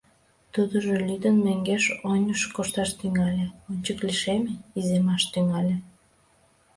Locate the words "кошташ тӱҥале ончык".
2.55-3.99